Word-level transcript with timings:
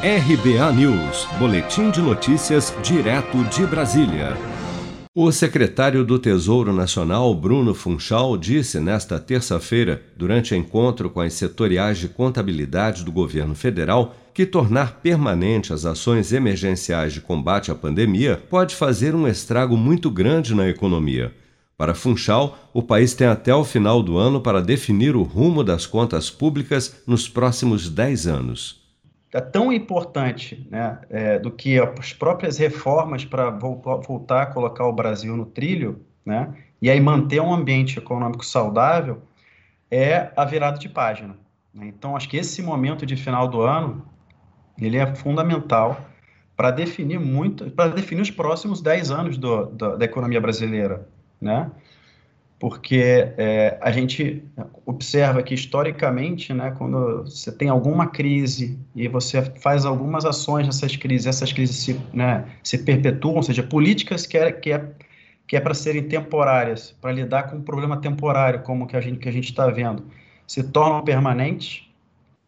RBA 0.00 0.72
News, 0.74 1.26
Boletim 1.40 1.90
de 1.90 2.00
Notícias, 2.00 2.72
direto 2.84 3.42
de 3.46 3.66
Brasília. 3.66 4.36
O 5.12 5.32
secretário 5.32 6.04
do 6.04 6.20
Tesouro 6.20 6.72
Nacional, 6.72 7.34
Bruno 7.34 7.74
Funchal, 7.74 8.38
disse 8.38 8.78
nesta 8.78 9.18
terça-feira, 9.18 10.00
durante 10.16 10.54
encontro 10.54 11.10
com 11.10 11.20
as 11.20 11.32
setoriais 11.32 11.98
de 11.98 12.06
contabilidade 12.08 13.04
do 13.04 13.10
governo 13.10 13.56
federal, 13.56 14.14
que 14.32 14.46
tornar 14.46 15.00
permanente 15.00 15.72
as 15.72 15.84
ações 15.84 16.32
emergenciais 16.32 17.12
de 17.12 17.20
combate 17.20 17.72
à 17.72 17.74
pandemia 17.74 18.40
pode 18.48 18.76
fazer 18.76 19.16
um 19.16 19.26
estrago 19.26 19.76
muito 19.76 20.12
grande 20.12 20.54
na 20.54 20.68
economia. 20.68 21.34
Para 21.76 21.92
Funchal, 21.92 22.70
o 22.72 22.84
país 22.84 23.14
tem 23.14 23.26
até 23.26 23.52
o 23.52 23.64
final 23.64 24.00
do 24.00 24.16
ano 24.16 24.40
para 24.40 24.62
definir 24.62 25.16
o 25.16 25.24
rumo 25.24 25.64
das 25.64 25.86
contas 25.86 26.30
públicas 26.30 27.02
nos 27.04 27.28
próximos 27.28 27.88
10 27.88 28.28
anos 28.28 28.87
é 29.32 29.40
tão 29.40 29.72
importante 29.72 30.66
né, 30.70 30.98
é, 31.10 31.38
do 31.38 31.50
que 31.50 31.78
as 31.78 32.12
próprias 32.12 32.58
reformas 32.58 33.24
para 33.24 33.50
voltar 33.50 34.42
a 34.42 34.46
colocar 34.46 34.86
o 34.86 34.92
Brasil 34.92 35.36
no 35.36 35.46
trilho, 35.46 36.04
né, 36.24 36.54
e 36.80 36.88
aí 36.88 37.00
manter 37.00 37.40
um 37.40 37.52
ambiente 37.52 37.98
econômico 37.98 38.44
saudável, 38.44 39.22
é 39.90 40.30
a 40.36 40.44
virada 40.44 40.78
de 40.78 40.88
página. 40.88 41.36
Né? 41.74 41.86
Então, 41.86 42.16
acho 42.16 42.28
que 42.28 42.36
esse 42.36 42.62
momento 42.62 43.04
de 43.04 43.16
final 43.16 43.48
do 43.48 43.60
ano, 43.60 44.04
ele 44.78 44.96
é 44.96 45.14
fundamental 45.14 46.00
para 46.56 46.70
definir 46.70 47.20
muito, 47.20 47.70
para 47.70 47.90
definir 47.90 48.22
os 48.22 48.30
próximos 48.30 48.80
10 48.80 49.10
anos 49.10 49.38
do, 49.38 49.66
do, 49.66 49.96
da 49.96 50.04
economia 50.04 50.40
brasileira, 50.40 51.08
né? 51.40 51.70
Porque 52.58 53.32
é, 53.36 53.78
a 53.80 53.92
gente 53.92 54.42
observa 54.84 55.42
que 55.42 55.54
historicamente, 55.54 56.52
né, 56.52 56.74
quando 56.76 57.24
você 57.24 57.52
tem 57.52 57.68
alguma 57.68 58.08
crise 58.08 58.76
e 58.96 59.06
você 59.06 59.42
faz 59.42 59.84
algumas 59.84 60.24
ações 60.24 60.66
nessas 60.66 60.96
crises, 60.96 61.26
essas 61.26 61.52
crises 61.52 61.76
se, 61.76 62.00
né, 62.12 62.46
se 62.62 62.78
perpetuam, 62.78 63.36
ou 63.36 63.42
seja, 63.42 63.62
políticas 63.62 64.26
que 64.26 64.36
é, 64.36 64.50
que 64.50 64.72
é, 64.72 64.84
que 65.46 65.56
é 65.56 65.60
para 65.60 65.72
serem 65.72 66.02
temporárias, 66.02 66.94
para 67.00 67.12
lidar 67.12 67.44
com 67.44 67.56
um 67.56 67.62
problema 67.62 67.96
temporário, 67.96 68.62
como 68.62 68.86
que 68.86 68.96
a 68.96 69.00
gente 69.00 69.18
que 69.18 69.28
a 69.28 69.32
gente 69.32 69.50
está 69.50 69.68
vendo, 69.68 70.04
se 70.46 70.62
tornam 70.64 71.02
permanentes, 71.02 71.88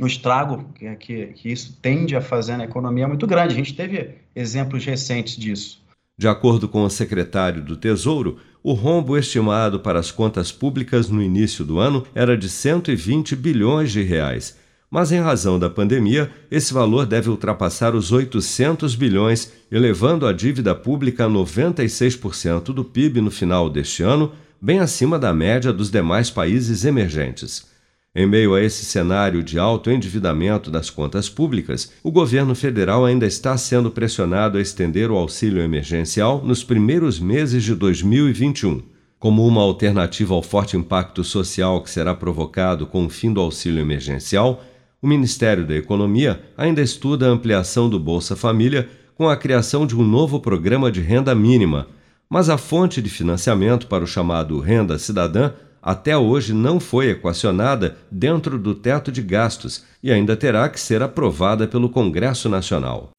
o 0.00 0.06
estrago 0.06 0.64
que, 0.74 0.94
que, 0.96 1.26
que 1.28 1.52
isso 1.52 1.78
tende 1.80 2.16
a 2.16 2.20
fazer 2.20 2.56
na 2.56 2.64
economia 2.64 3.04
é 3.04 3.06
muito 3.06 3.26
grande. 3.26 3.54
A 3.54 3.56
gente 3.56 3.74
teve 3.74 4.16
exemplos 4.34 4.84
recentes 4.84 5.36
disso. 5.36 5.83
De 6.16 6.28
acordo 6.28 6.68
com 6.68 6.84
o 6.84 6.90
secretário 6.90 7.60
do 7.60 7.76
Tesouro, 7.76 8.38
o 8.62 8.72
rombo 8.72 9.18
estimado 9.18 9.80
para 9.80 9.98
as 9.98 10.12
contas 10.12 10.52
públicas 10.52 11.08
no 11.08 11.20
início 11.20 11.64
do 11.64 11.80
ano 11.80 12.06
era 12.14 12.36
de 12.36 12.48
120 12.48 13.34
bilhões 13.34 13.90
de 13.90 14.00
reais. 14.02 14.56
Mas 14.88 15.10
em 15.10 15.20
razão 15.20 15.58
da 15.58 15.68
pandemia, 15.68 16.30
esse 16.48 16.72
valor 16.72 17.04
deve 17.04 17.28
ultrapassar 17.28 17.96
os 17.96 18.12
800 18.12 18.94
bilhões, 18.94 19.52
elevando 19.72 20.24
a 20.24 20.32
dívida 20.32 20.72
pública 20.72 21.24
a 21.24 21.28
96% 21.28 22.72
do 22.72 22.84
PIB 22.84 23.20
no 23.20 23.30
final 23.30 23.68
deste 23.68 24.04
ano, 24.04 24.32
bem 24.60 24.78
acima 24.78 25.18
da 25.18 25.34
média 25.34 25.72
dos 25.72 25.90
demais 25.90 26.30
países 26.30 26.84
emergentes. 26.84 27.73
Em 28.16 28.26
meio 28.26 28.54
a 28.54 28.62
esse 28.62 28.84
cenário 28.84 29.42
de 29.42 29.58
alto 29.58 29.90
endividamento 29.90 30.70
das 30.70 30.88
contas 30.88 31.28
públicas, 31.28 31.90
o 32.00 32.12
governo 32.12 32.54
federal 32.54 33.04
ainda 33.04 33.26
está 33.26 33.56
sendo 33.56 33.90
pressionado 33.90 34.56
a 34.56 34.60
estender 34.60 35.10
o 35.10 35.16
auxílio 35.16 35.60
emergencial 35.60 36.40
nos 36.44 36.62
primeiros 36.62 37.18
meses 37.18 37.64
de 37.64 37.74
2021. 37.74 38.82
Como 39.18 39.44
uma 39.44 39.62
alternativa 39.62 40.32
ao 40.32 40.44
forte 40.44 40.76
impacto 40.76 41.24
social 41.24 41.82
que 41.82 41.90
será 41.90 42.14
provocado 42.14 42.86
com 42.86 43.04
o 43.04 43.10
fim 43.10 43.32
do 43.32 43.40
auxílio 43.40 43.80
emergencial, 43.80 44.62
o 45.02 45.08
Ministério 45.08 45.66
da 45.66 45.74
Economia 45.74 46.40
ainda 46.56 46.80
estuda 46.80 47.26
a 47.26 47.30
ampliação 47.30 47.90
do 47.90 47.98
Bolsa 47.98 48.36
Família 48.36 48.88
com 49.16 49.28
a 49.28 49.36
criação 49.36 49.84
de 49.84 49.96
um 49.96 50.06
novo 50.06 50.38
programa 50.38 50.88
de 50.92 51.00
renda 51.00 51.34
mínima, 51.34 51.88
mas 52.30 52.48
a 52.48 52.56
fonte 52.56 53.02
de 53.02 53.10
financiamento 53.10 53.88
para 53.88 54.04
o 54.04 54.06
chamado 54.06 54.60
Renda 54.60 54.98
Cidadã 55.00 55.50
até 55.84 56.16
hoje 56.16 56.54
não 56.54 56.80
foi 56.80 57.10
equacionada 57.10 57.98
dentro 58.10 58.58
do 58.58 58.74
teto 58.74 59.12
de 59.12 59.20
gastos 59.20 59.84
e 60.02 60.10
ainda 60.10 60.36
terá 60.36 60.68
que 60.68 60.80
ser 60.80 61.02
aprovada 61.02 61.68
pelo 61.68 61.90
Congresso 61.90 62.48
Nacional. 62.48 63.10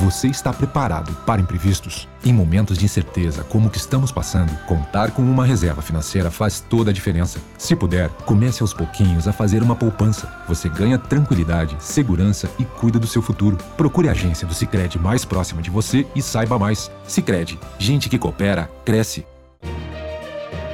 Você 0.00 0.26
está 0.26 0.52
preparado 0.52 1.14
para 1.24 1.40
imprevistos? 1.40 2.08
Em 2.24 2.32
momentos 2.32 2.76
de 2.76 2.84
incerteza 2.84 3.44
como 3.44 3.68
o 3.68 3.70
que 3.70 3.78
estamos 3.78 4.10
passando, 4.10 4.52
contar 4.66 5.12
com 5.12 5.22
uma 5.22 5.46
reserva 5.46 5.80
financeira 5.82 6.30
faz 6.30 6.60
toda 6.60 6.90
a 6.90 6.92
diferença. 6.92 7.38
Se 7.56 7.76
puder, 7.76 8.08
comece 8.26 8.62
aos 8.62 8.74
pouquinhos 8.74 9.28
a 9.28 9.32
fazer 9.32 9.62
uma 9.62 9.76
poupança. 9.76 10.28
Você 10.48 10.68
ganha 10.68 10.98
tranquilidade, 10.98 11.76
segurança 11.78 12.50
e 12.58 12.64
cuida 12.64 12.98
do 12.98 13.06
seu 13.06 13.22
futuro. 13.22 13.56
Procure 13.76 14.08
a 14.08 14.12
agência 14.12 14.46
do 14.46 14.54
Sicredi 14.54 14.98
mais 14.98 15.24
próxima 15.24 15.62
de 15.62 15.70
você 15.70 16.04
e 16.14 16.20
saiba 16.20 16.58
mais. 16.58 16.90
Sicredi, 17.06 17.58
gente 17.78 18.08
que 18.08 18.18
coopera 18.18 18.68
cresce 18.84 19.24